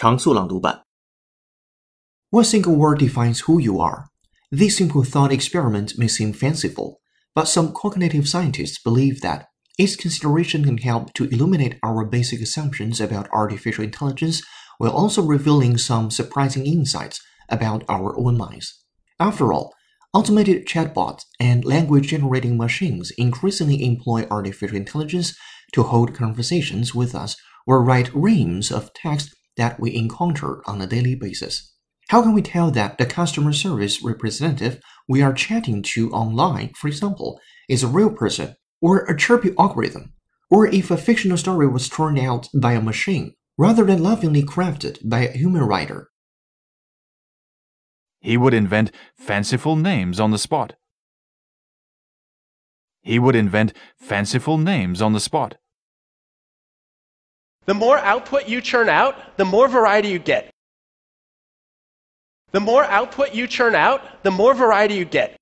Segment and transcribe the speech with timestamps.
[0.00, 0.82] 常速朗读版。
[2.30, 4.06] What single word defines who you are?
[4.50, 7.00] This simple thought experiment may seem fanciful,
[7.34, 9.46] but some cognitive scientists believe that
[9.78, 14.42] its consideration can help to illuminate our basic assumptions about artificial intelligence
[14.78, 18.84] while also revealing some surprising insights about our own minds.
[19.18, 19.74] After all,
[20.12, 25.36] automated chatbots and language generating machines increasingly employ artificial intelligence
[25.72, 27.36] to hold conversations with us
[27.66, 31.71] or write reams of text that we encounter on a daily basis.
[32.09, 36.87] How can we tell that the customer service representative we are chatting to online, for
[36.87, 40.13] example, is a real person or a chirpy algorithm,
[40.49, 44.97] or if a fictional story was turned out by a machine rather than lovingly crafted
[45.07, 46.09] by a human writer?
[48.19, 50.73] He would invent fanciful names on the spot.
[53.03, 55.60] He would invent fanciful names on the spot.
[57.71, 60.51] The more output you churn out, the more variety you get.
[62.51, 65.37] The more output you churn out, the more variety you get.